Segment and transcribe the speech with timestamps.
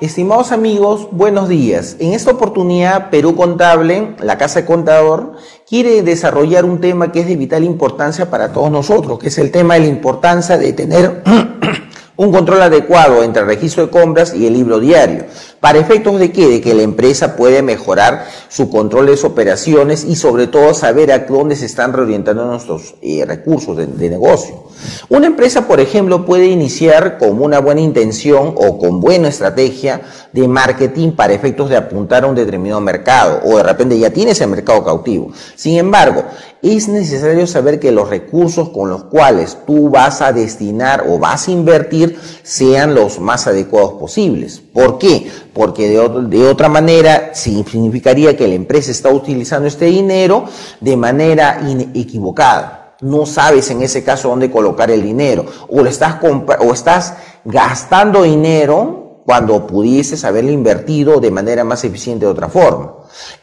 [0.00, 1.96] Estimados amigos, buenos días.
[1.98, 5.34] En esta oportunidad, Perú Contable, la Casa de Contador,
[5.68, 9.50] quiere desarrollar un tema que es de vital importancia para todos nosotros, que es el
[9.50, 11.22] tema de la importancia de tener
[12.16, 15.26] un control adecuado entre el registro de compras y el libro diario.
[15.60, 16.48] ¿Para efectos de qué?
[16.48, 21.12] De que la empresa puede mejorar su control de sus operaciones y sobre todo saber
[21.12, 24.69] a dónde se están reorientando nuestros eh, recursos de, de, negocio.
[25.08, 30.46] Una empresa, por ejemplo, puede iniciar con una buena intención o con buena estrategia de
[30.46, 34.46] marketing para efectos de apuntar a un determinado mercado o de repente ya tiene ese
[34.46, 35.32] mercado cautivo.
[35.56, 36.24] Sin embargo,
[36.62, 41.48] es necesario saber que los recursos con los cuales tú vas a destinar o vas
[41.48, 44.60] a invertir sean los más adecuados posibles.
[44.72, 45.30] ¿Por qué?
[45.52, 50.44] Porque de, otra manera significaría que la empresa está utilizando este dinero
[50.80, 51.60] de manera
[51.94, 52.79] equivocada.
[53.00, 59.22] No sabes en ese caso dónde colocar el dinero o, estás, o estás gastando dinero
[59.24, 62.94] cuando pudieses haberlo invertido de manera más eficiente de otra forma.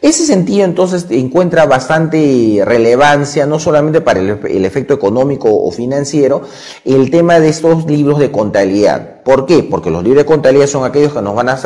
[0.01, 6.41] Ese sentido entonces encuentra bastante relevancia, no solamente para el, efecto económico o financiero,
[6.85, 9.23] el tema de estos libros de contabilidad.
[9.23, 9.63] ¿Por qué?
[9.63, 11.57] Porque los libros de contabilidad son aquellos que nos van a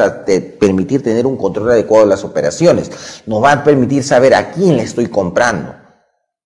[0.60, 2.92] permitir tener un control adecuado de las operaciones,
[3.26, 5.74] nos van a permitir saber a quién le estoy comprando.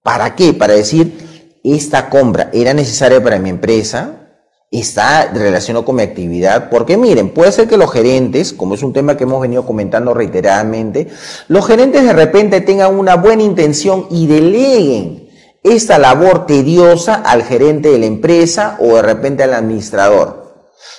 [0.04, 0.54] ¿Para qué?
[0.54, 1.25] Para decir,
[1.74, 4.26] esta compra era necesaria para mi empresa,
[4.70, 8.94] está relacionado con mi actividad, porque miren, puede ser que los gerentes, como es un
[8.94, 11.08] tema que hemos venido comentando reiteradamente,
[11.48, 15.30] los gerentes de repente tengan una buena intención y deleguen
[15.64, 20.45] esta labor tediosa al gerente de la empresa o de repente al administrador.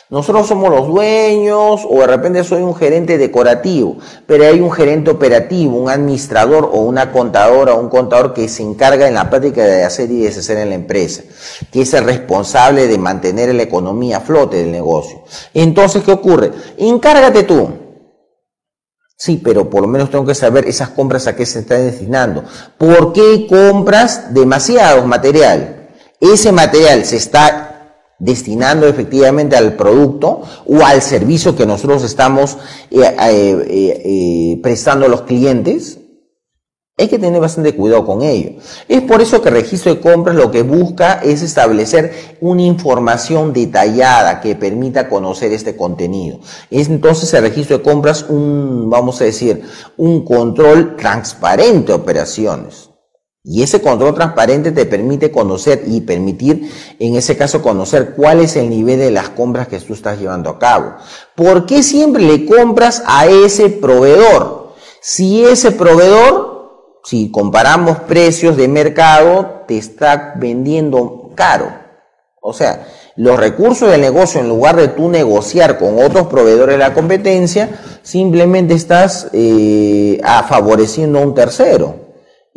[0.08, 5.10] Nosotros somos los dueños o de repente soy un gerente decorativo, pero hay un gerente
[5.10, 9.64] operativo, un administrador o una contadora o un contador que se encarga en la práctica
[9.64, 11.24] de hacer y deshacer en la empresa,
[11.72, 15.24] que es el responsable de mantener la economía a flote del negocio.
[15.52, 16.52] Entonces, ¿qué ocurre?
[16.78, 17.68] Encárgate tú.
[19.16, 22.44] Sí, pero por lo menos tengo que saber esas compras a qué se están destinando.
[22.78, 25.88] ¿Por qué compras demasiado material?
[26.20, 27.75] Ese material se está
[28.18, 32.56] destinando efectivamente al producto o al servicio que nosotros estamos
[32.90, 35.98] eh, eh, eh, prestando a los clientes,
[36.98, 38.52] hay que tener bastante cuidado con ello.
[38.88, 43.52] Es por eso que el registro de compras lo que busca es establecer una información
[43.52, 46.40] detallada que permita conocer este contenido.
[46.70, 49.62] Es entonces el registro de compras un, vamos a decir,
[49.98, 52.88] un control transparente de operaciones.
[53.48, 56.68] Y ese control transparente te permite conocer y permitir,
[56.98, 60.50] en ese caso, conocer cuál es el nivel de las compras que tú estás llevando
[60.50, 60.94] a cabo.
[61.36, 64.74] ¿Por qué siempre le compras a ese proveedor?
[65.00, 71.72] Si ese proveedor, si comparamos precios de mercado, te está vendiendo caro.
[72.42, 76.78] O sea, los recursos del negocio, en lugar de tú negociar con otros proveedores de
[76.78, 82.05] la competencia, simplemente estás eh, favoreciendo a un tercero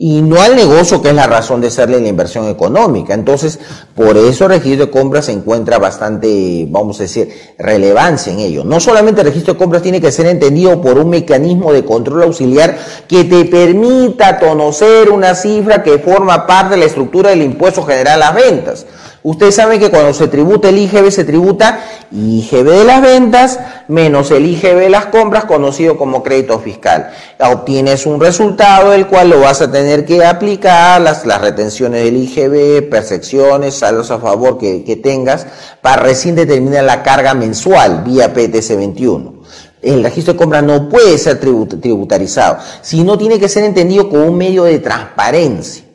[0.02, 3.14] y no al negocio que es la razón de serle la inversión económica.
[3.14, 3.60] Entonces,
[4.00, 8.64] por eso el registro de compras se encuentra bastante, vamos a decir, relevancia en ello.
[8.64, 12.24] No solamente el registro de compras tiene que ser entendido por un mecanismo de control
[12.24, 12.78] auxiliar
[13.10, 18.24] que te permita conocer una cifra que forma parte de la estructura del impuesto general
[18.24, 18.86] a las ventas.
[19.22, 24.32] Ustedes saben que cuando se tributa el IGB se tributa IGB de las ventas menos
[24.32, 27.12] el IGB de las compras conocido como crédito fiscal.
[27.40, 32.16] Obtienes un resultado del cual lo vas a tener que aplicar, las, las retenciones del
[32.16, 35.48] IGB, percepciones, saldos a favor que, tengas
[35.82, 39.40] para recién determinar la carga mensual vía PTC 21
[39.82, 44.38] el registro de compras no puede ser tributarizado, sino tiene que ser entendido como un
[44.38, 45.86] medio de transparencia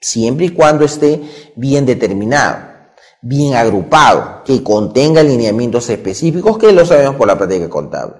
[0.00, 1.20] siempre y cuando esté
[1.56, 2.58] bien determinado,
[3.20, 8.14] bien agrupado, que contenga lineamientos específicos que lo sabemos por la práctica contable.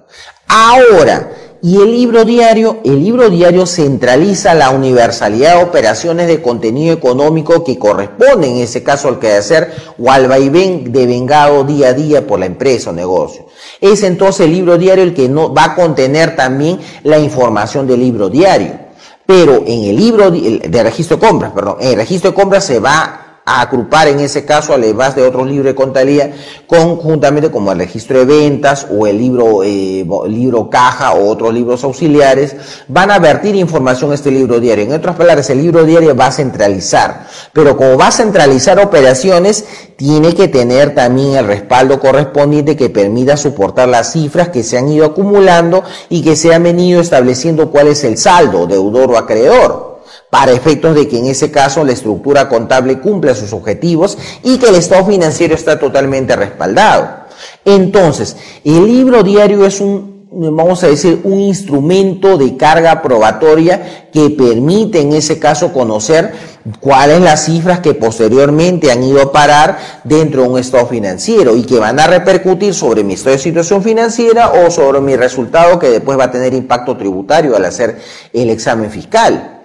[0.47, 1.31] Ahora,
[1.63, 7.63] y el libro diario, el libro diario centraliza la universalidad de operaciones de contenido económico
[7.63, 12.39] que corresponden, en ese caso, al quehacer o al vaivén devengado día a día por
[12.39, 13.45] la empresa o negocio.
[13.79, 17.99] Es entonces el libro diario el que no, va a contener también la información del
[17.99, 18.79] libro diario.
[19.23, 22.79] Pero en el libro de registro de compras, perdón, en el registro de compras se
[22.79, 26.29] va a agrupar en ese caso, además de otros libros de contabilidad,
[26.67, 31.83] conjuntamente como el registro de ventas o el libro, eh, libro caja o otros libros
[31.83, 32.55] auxiliares,
[32.87, 34.85] van a vertir información a este libro diario.
[34.85, 39.65] En otras palabras, el libro diario va a centralizar, pero como va a centralizar operaciones,
[39.95, 44.89] tiene que tener también el respaldo correspondiente que permita soportar las cifras que se han
[44.89, 49.90] ido acumulando y que se han venido estableciendo cuál es el saldo, deudor o acreedor.
[50.31, 54.69] Para efectos de que en ese caso la estructura contable cumpla sus objetivos y que
[54.69, 57.27] el estado financiero está totalmente respaldado.
[57.65, 64.29] Entonces, el libro diario es un vamos a decir, un instrumento de carga probatoria que
[64.29, 66.31] permite en ese caso conocer
[66.79, 71.63] cuáles las cifras que posteriormente han ido a parar dentro de un estado financiero y
[71.63, 75.89] que van a repercutir sobre mi estado de situación financiera o sobre mi resultado que
[75.89, 77.99] después va a tener impacto tributario al hacer
[78.31, 79.60] el examen fiscal.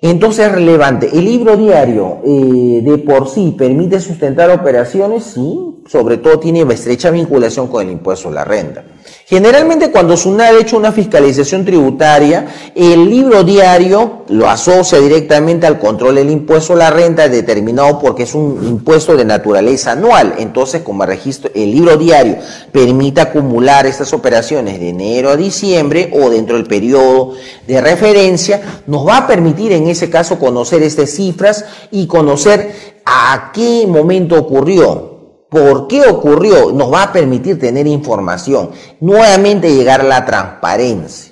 [0.00, 1.08] Entonces es relevante.
[1.12, 5.24] ¿El libro diario eh, de por sí permite sustentar operaciones?
[5.24, 8.84] Sí, sobre todo tiene estrecha vinculación con el impuesto a la renta.
[9.28, 15.78] Generalmente cuando SUNAT ha hecho una fiscalización tributaria, el libro diario lo asocia directamente al
[15.78, 20.36] control del impuesto a la renta determinado porque es un impuesto de naturaleza anual.
[20.38, 22.38] Entonces, como registro, el libro diario
[22.72, 27.34] permite acumular estas operaciones de enero a diciembre o dentro del periodo
[27.66, 32.72] de referencia, nos va a permitir en ese caso conocer estas cifras y conocer
[33.04, 35.17] a qué momento ocurrió
[35.48, 41.28] por qué ocurrió, nos va a permitir tener información, nuevamente llegar a la transparencia.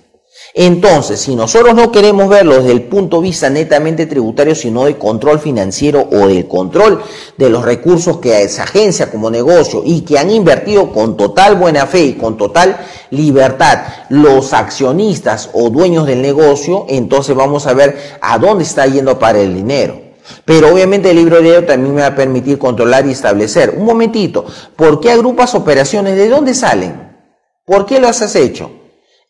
[0.58, 4.96] Entonces, si nosotros no queremos verlo desde el punto de vista netamente tributario, sino de
[4.96, 7.02] control financiero o del control
[7.36, 11.86] de los recursos que esa agencia como negocio y que han invertido con total buena
[11.86, 12.78] fe y con total
[13.10, 19.18] libertad los accionistas o dueños del negocio, entonces vamos a ver a dónde está yendo
[19.18, 20.05] para el dinero.
[20.44, 23.74] Pero obviamente el libro diario también me va a permitir controlar y establecer.
[23.76, 24.44] Un momentito,
[24.76, 26.16] ¿por qué agrupas operaciones?
[26.16, 27.16] ¿De dónde salen?
[27.64, 28.70] ¿Por qué las has hecho?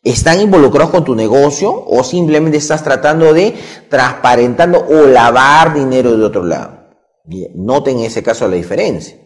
[0.03, 3.55] ¿Están involucrados con tu negocio o simplemente estás tratando de
[3.89, 6.77] transparentando o lavar dinero de otro lado?
[7.55, 9.17] Noten en ese caso la diferencia.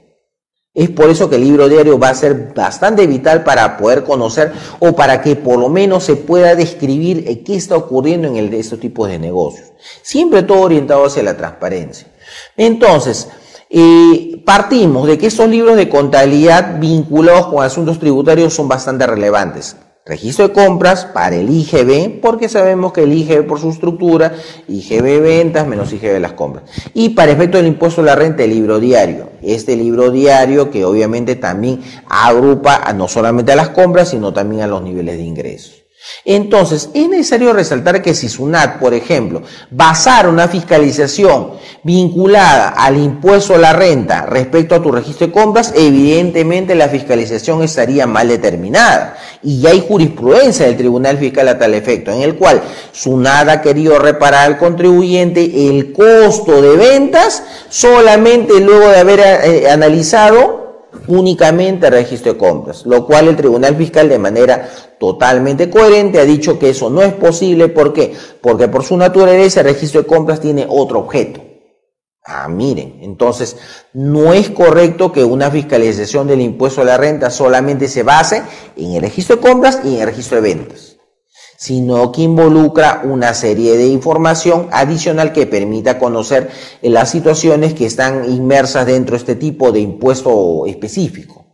[0.74, 4.54] Es por eso que el libro diario va a ser bastante vital para poder conocer
[4.80, 8.50] o para que por lo menos se pueda describir eh, qué está ocurriendo en el
[8.50, 9.74] de estos tipos de negocios.
[10.02, 12.08] Siempre todo orientado hacia la transparencia.
[12.56, 13.28] Entonces,
[13.70, 19.76] eh, partimos de que estos libros de contabilidad vinculados con asuntos tributarios son bastante relevantes
[20.06, 24.34] registro de compras para el IGB, porque sabemos que el IGB por su estructura,
[24.68, 26.66] IGB ventas menos IGB las compras.
[26.94, 29.30] Y para efecto del impuesto a la renta, el libro diario.
[29.42, 34.68] Este libro diario que obviamente también agrupa no solamente a las compras, sino también a
[34.68, 35.81] los niveles de ingresos.
[36.26, 41.54] Entonces, es necesario resaltar que si SUNAT, por ejemplo, basara una fiscalización
[41.84, 47.64] vinculada al impuesto a la renta respecto a tu registro de compras, evidentemente la fiscalización
[47.64, 49.18] estaría mal determinada.
[49.44, 52.62] Y ya hay jurisprudencia del Tribunal Fiscal a tal efecto, en el cual
[52.92, 59.70] SUNAT ha querido reparar al contribuyente el costo de ventas solamente luego de haber eh,
[59.70, 60.61] analizado
[61.08, 66.60] únicamente registro de compras, lo cual el Tribunal Fiscal de manera totalmente coherente ha dicho
[66.60, 67.70] que eso no es posible.
[67.70, 68.14] ¿Por qué?
[68.42, 71.42] Porque por su naturaleza el registro de compras tiene otro objeto.
[72.24, 73.58] Ah, miren, entonces
[73.94, 78.44] no es correcto que una fiscalización del impuesto a la renta solamente se base
[78.78, 80.91] en el registro de compras y en el registro de ventas
[81.62, 86.50] sino que involucra una serie de información adicional que permita conocer
[86.82, 91.46] las situaciones que están inmersas dentro de este tipo de impuesto específico.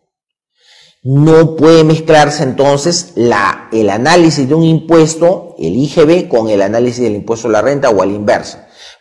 [1.03, 7.03] No puede mezclarse entonces la, el análisis de un impuesto, el IGB, con el análisis
[7.03, 8.59] del impuesto a la renta o al inverso,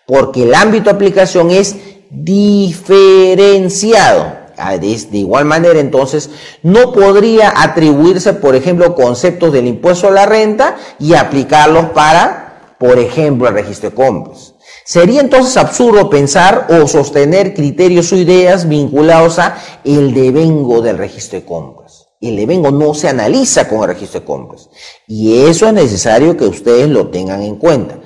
[0.09, 1.77] porque el ámbito de aplicación es
[2.11, 4.46] diferenciado.
[4.59, 6.31] Ah, de, igual manera, entonces,
[6.63, 12.99] no podría atribuirse, por ejemplo, conceptos del impuesto a la renta y aplicarlos para, por
[12.99, 14.55] ejemplo, el registro de compras.
[14.85, 21.41] Sería entonces absurdo pensar o sostener criterios o ideas vinculados a el devengo del registro
[21.41, 22.07] de compras.
[22.21, 24.71] El devengo no se analiza con el registro de compras.
[25.07, 27.99] Y eso es necesario que ustedes lo tengan en cuenta.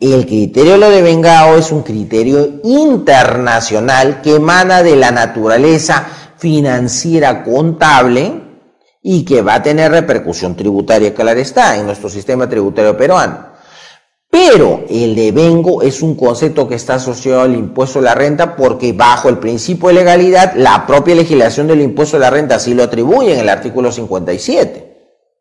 [0.00, 7.42] El criterio de lo devengado es un criterio internacional que emana de la naturaleza financiera
[7.42, 8.42] contable
[9.02, 13.48] y que va a tener repercusión tributaria, claro está, en nuestro sistema tributario peruano.
[14.30, 18.92] Pero el devengo es un concepto que está asociado al impuesto a la renta porque
[18.92, 22.84] bajo el principio de legalidad, la propia legislación del impuesto a la renta así lo
[22.84, 24.96] atribuye en el artículo 57,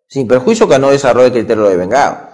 [0.07, 2.29] sin perjuicio que no desarrolle el criterio de devengado.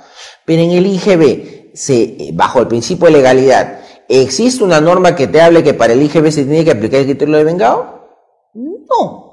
[0.45, 5.41] Pero en el IGB, se, bajo el principio de legalidad, ¿existe una norma que te
[5.41, 8.03] hable que para el IGB se tiene que aplicar el criterio de vengado?
[8.53, 9.23] No.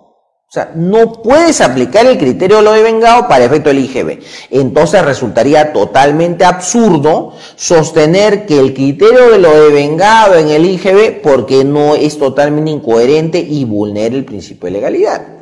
[0.50, 4.18] O sea, no puedes aplicar el criterio de lo de vengado para efecto del IGB.
[4.50, 11.22] Entonces resultaría totalmente absurdo sostener que el criterio de lo de vengado en el IGB
[11.22, 15.39] porque no es totalmente incoherente y vulnera el principio de legalidad.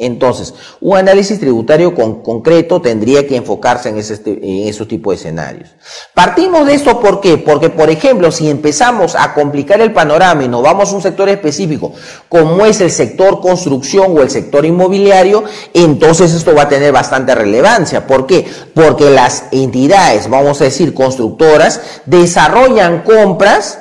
[0.00, 5.16] Entonces, un análisis tributario con, concreto tendría que enfocarse en, ese, en esos tipos de
[5.16, 5.70] escenarios.
[6.14, 7.36] Partimos de esto, ¿por qué?
[7.36, 11.28] Porque, por ejemplo, si empezamos a complicar el panorama y nos vamos a un sector
[11.28, 11.92] específico,
[12.28, 15.42] como es el sector construcción o el sector inmobiliario,
[15.74, 18.06] entonces esto va a tener bastante relevancia.
[18.06, 18.46] ¿Por qué?
[18.74, 23.80] Porque las entidades, vamos a decir, constructoras, desarrollan compras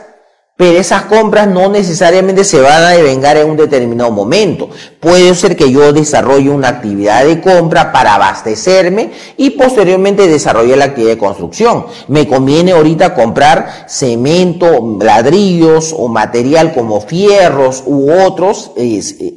[0.57, 4.69] pero esas compras no necesariamente se van a devengar en un determinado momento.
[4.99, 10.85] Puede ser que yo desarrolle una actividad de compra para abastecerme y posteriormente desarrolle la
[10.85, 11.85] actividad de construcción.
[12.07, 18.71] Me conviene ahorita comprar cemento, ladrillos o material como fierros u otros,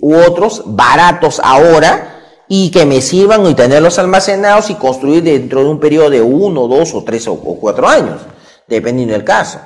[0.00, 2.16] u otros baratos ahora
[2.48, 6.66] y que me sirvan y tenerlos almacenados y construir dentro de un periodo de uno,
[6.66, 8.22] dos o tres o cuatro años,
[8.66, 9.58] dependiendo del caso.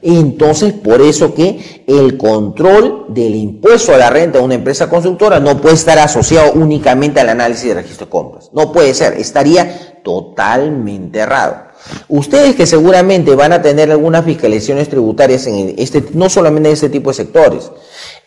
[0.00, 5.40] Entonces, por eso que el control del impuesto a la renta de una empresa constructora
[5.40, 8.50] no puede estar asociado únicamente al análisis de registro de compras.
[8.52, 11.68] No puede ser, estaría totalmente errado.
[12.08, 16.90] Ustedes que seguramente van a tener algunas fiscalizaciones tributarias en este, no solamente en este
[16.90, 17.70] tipo de sectores,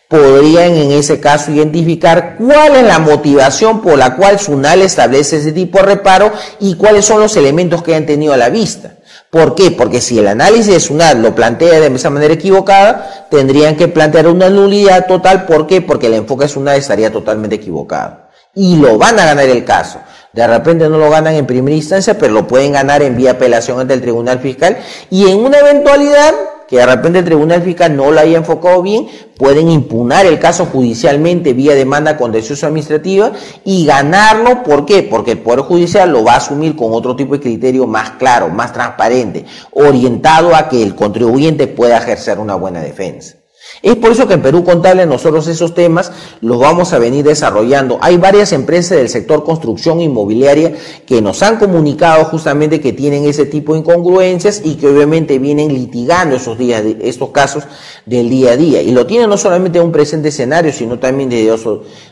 [0.08, 5.52] podrían en ese caso identificar cuál es la motivación por la cual SUNAL establece ese
[5.52, 8.98] tipo de reparo y cuáles son los elementos que han tenido a la vista.
[9.32, 9.70] ¿Por qué?
[9.70, 14.26] Porque si el análisis de SUNAT lo plantea de esa manera equivocada, tendrían que plantear
[14.28, 15.46] una nulidad total.
[15.46, 15.80] ¿Por qué?
[15.80, 18.18] Porque el enfoque de SUNAT estaría totalmente equivocado.
[18.54, 20.00] Y lo van a ganar el caso.
[20.34, 23.80] De repente no lo ganan en primera instancia, pero lo pueden ganar en vía apelación
[23.80, 24.76] ante el Tribunal Fiscal.
[25.08, 26.34] Y en una eventualidad
[26.72, 30.64] que de repente el Tribunal Fiscal no lo haya enfocado bien, pueden impugnar el caso
[30.64, 33.30] judicialmente vía demanda contencioso administrativa
[33.62, 34.62] y ganarlo.
[34.62, 35.02] ¿Por qué?
[35.02, 38.48] Porque el Poder Judicial lo va a asumir con otro tipo de criterio más claro,
[38.48, 43.41] más transparente, orientado a que el contribuyente pueda ejercer una buena defensa.
[43.82, 47.98] Es por eso que en Perú Contable nosotros esos temas los vamos a venir desarrollando.
[48.00, 50.74] Hay varias empresas del sector construcción inmobiliaria
[51.04, 55.74] que nos han comunicado justamente que tienen ese tipo de incongruencias y que obviamente vienen
[55.74, 57.64] litigando esos días, estos casos
[58.06, 58.82] del día a día.
[58.82, 61.52] Y lo tienen no solamente en un presente escenario, sino también desde,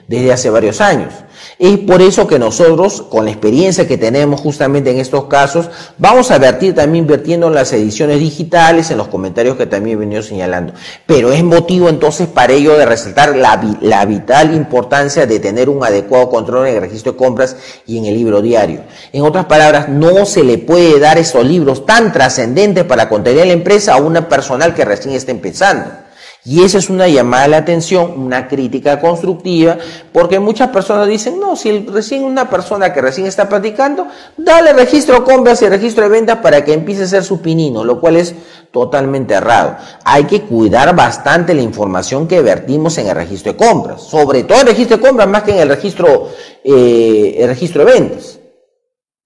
[0.08, 1.12] desde hace varios años.
[1.58, 5.68] Es por eso que nosotros, con la experiencia que tenemos justamente en estos casos,
[5.98, 10.00] vamos a vertir también invirtiendo en las ediciones digitales, en los comentarios que también he
[10.00, 10.72] venido señalando.
[11.06, 15.84] Pero es motivo entonces para ello de resaltar la, la vital importancia de tener un
[15.84, 17.56] adecuado control en el registro de compras
[17.86, 18.80] y en el libro diario.
[19.12, 23.52] En otras palabras, no se le puede dar esos libros tan trascendentes para contener la
[23.52, 25.99] empresa a una personal que recién está empezando.
[26.42, 29.76] Y esa es una llamada a la atención, una crítica constructiva,
[30.10, 34.06] porque muchas personas dicen, no, si recién una persona que recién está practicando,
[34.38, 38.00] dale registro compras y registro de ventas para que empiece a ser su pinino, lo
[38.00, 38.34] cual es
[38.70, 39.76] totalmente errado.
[40.02, 44.62] Hay que cuidar bastante la información que vertimos en el registro de compras, sobre todo
[44.62, 46.30] el registro de compras más que en el registro,
[46.64, 48.39] eh, el registro de ventas.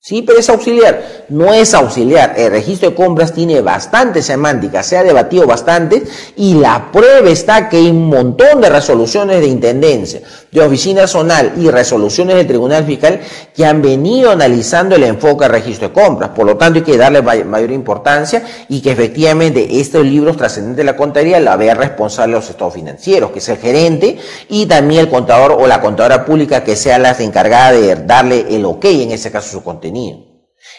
[0.06, 1.25] Sí, pero es auxiliar.
[1.30, 2.34] No es auxiliar.
[2.37, 6.02] El registro de compras tiene bastante semántica, se ha debatido bastante
[6.37, 10.20] y la prueba está que hay un montón de resoluciones de intendencia,
[10.52, 13.18] de oficina zonal y resoluciones del Tribunal Fiscal
[13.56, 16.32] que han venido analizando el enfoque del registro de compras.
[16.37, 20.84] Por lo tanto, hay que darle mayor importancia y que efectivamente estos libros trascendentes de
[20.84, 24.18] la contabilidad la vea responsable a los estados financieros, que es el gerente
[24.50, 28.66] y también el contador o la contadora pública que sea la encargada de darle el
[28.66, 29.94] ok, en ese caso su contenido.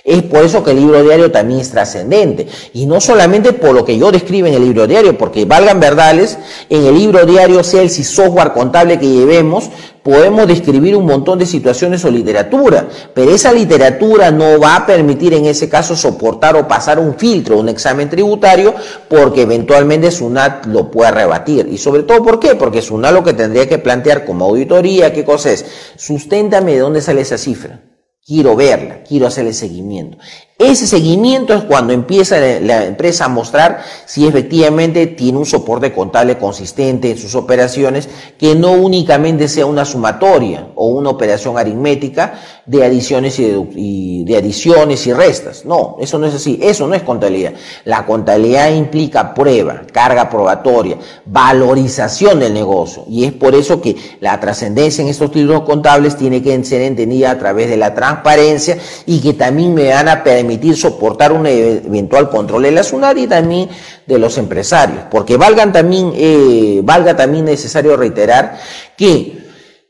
[0.04, 2.48] Es por eso que el libro diario también es trascendente.
[2.74, 6.38] Y no solamente por lo que yo describo en el libro diario, porque valgan verdades,
[6.70, 9.70] en el libro diario, sea el software contable que llevemos,
[10.04, 15.34] podemos describir un montón de situaciones o literatura, pero esa literatura no va a permitir
[15.34, 18.76] en ese caso soportar o pasar un filtro, un examen tributario,
[19.10, 21.68] porque eventualmente SUNAT lo pueda rebatir.
[21.72, 22.54] Y sobre todo, ¿por qué?
[22.54, 25.66] Porque SUNAT lo que tendría que plantear como auditoría, ¿qué cosa es?
[25.96, 27.82] Susténtame de dónde sale esa cifra.
[28.26, 30.18] Quiero verla, quiero hacerle seguimiento.
[30.58, 36.38] Ese seguimiento es cuando empieza la empresa a mostrar si efectivamente tiene un soporte contable
[36.38, 38.08] consistente en sus operaciones,
[38.38, 45.06] que no únicamente sea una sumatoria o una operación aritmética de adiciones y de, adiciones
[45.06, 45.66] y restas.
[45.66, 46.58] No, eso no es así.
[46.62, 47.52] Eso no es contabilidad.
[47.84, 53.04] La contabilidad implica prueba, carga probatoria, valorización del negocio.
[53.10, 57.32] Y es por eso que la trascendencia en estos títulos contables tiene que ser entendida
[57.32, 61.48] a través de la transparencia y que también me van a permitir permitir soportar un
[61.48, 63.68] eventual control de la SUNAT y también
[64.06, 65.06] de los empresarios.
[65.10, 68.60] Porque valgan también, eh, valga también necesario reiterar
[68.96, 69.44] que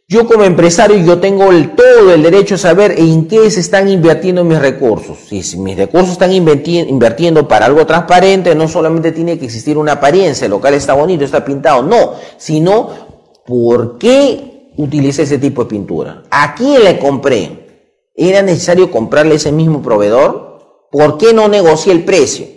[0.07, 4.45] yo como empresario yo tengo todo el derecho a saber en qué se están invirtiendo
[4.45, 5.17] mis recursos.
[5.27, 10.45] Si mis recursos están invirtiendo para algo transparente, no solamente tiene que existir una apariencia,
[10.45, 12.89] el local está bonito, está pintado, no, sino
[13.45, 16.24] por qué utilicé ese tipo de pintura.
[16.29, 17.64] ¿A quién le compré?
[18.15, 20.88] ¿Era necesario comprarle ese mismo proveedor?
[20.91, 22.48] ¿Por qué no negocié el precio?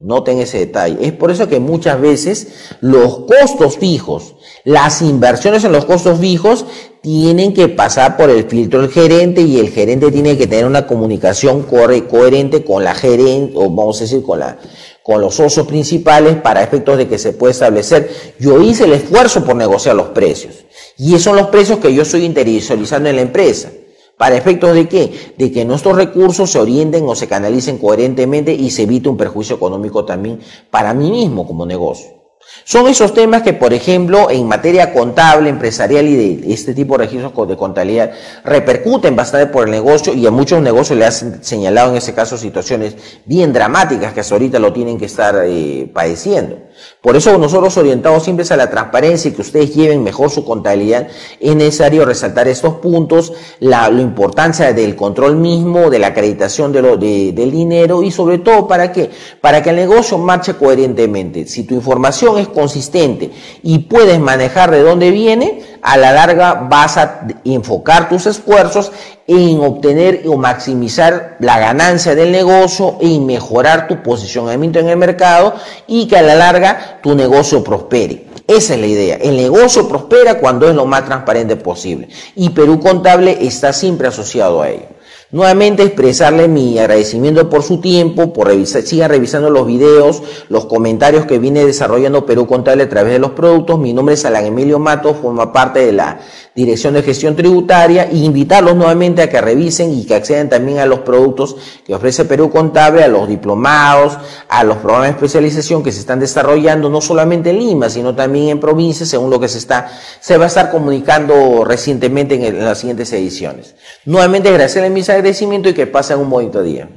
[0.00, 0.96] Noten ese detalle.
[1.00, 2.46] Es por eso que muchas veces
[2.80, 6.66] los costos fijos, las inversiones en los costos fijos
[7.02, 10.86] tienen que pasar por el filtro del gerente y el gerente tiene que tener una
[10.86, 14.58] comunicación coherente con la gerente, o vamos a decir con la,
[15.02, 18.08] con los socios principales para efectos de que se pueda establecer.
[18.38, 20.64] Yo hice el esfuerzo por negociar los precios
[20.96, 23.70] y esos son los precios que yo estoy interiorizando en la empresa.
[24.18, 25.34] ¿Para efectos de qué?
[25.38, 29.56] De que nuestros recursos se orienten o se canalicen coherentemente y se evite un perjuicio
[29.56, 32.18] económico también para mí mismo como negocio.
[32.64, 37.04] Son esos temas que, por ejemplo, en materia contable, empresarial y de este tipo de
[37.04, 38.12] registros de contabilidad
[38.44, 42.36] repercuten bastante por el negocio y a muchos negocios le han señalado en ese caso
[42.36, 46.67] situaciones bien dramáticas que hasta ahorita lo tienen que estar eh, padeciendo.
[47.00, 51.08] Por eso nosotros orientados siempre a la transparencia y que ustedes lleven mejor su contabilidad,
[51.40, 56.96] es necesario resaltar estos puntos, la, importancia del control mismo, de la acreditación de lo,
[56.96, 59.10] del dinero y sobre todo para qué?
[59.40, 61.46] Para que el negocio marche coherentemente.
[61.46, 63.30] Si tu información es consistente
[63.62, 68.92] y puedes manejar de dónde viene, a la larga vas a enfocar tus esfuerzos
[69.26, 75.54] en obtener o maximizar la ganancia del negocio y mejorar tu posicionamiento en el mercado
[75.86, 78.26] y que a la larga tu negocio prospere.
[78.46, 79.16] Esa es la idea.
[79.16, 82.08] El negocio prospera cuando es lo más transparente posible.
[82.34, 84.86] Y Perú Contable está siempre asociado a ello.
[85.30, 91.26] Nuevamente expresarle mi agradecimiento por su tiempo, por revisar, sigan revisando los videos, los comentarios
[91.26, 93.78] que viene desarrollando Perú Contable a través de los productos.
[93.78, 96.20] Mi nombre es Alan Emilio Mato, forma parte de la
[96.54, 100.86] Dirección de Gestión Tributaria e invitarlos nuevamente a que revisen y que accedan también a
[100.86, 104.16] los productos que ofrece Perú Contable, a los diplomados,
[104.48, 108.48] a los programas de especialización que se están desarrollando no solamente en Lima, sino también
[108.48, 109.88] en provincias, según lo que se está,
[110.20, 113.74] se va a estar comunicando recientemente en, las siguientes ediciones.
[114.06, 116.88] Nuevamente agradecerle mis agradecimiento y que pasen un bonito día.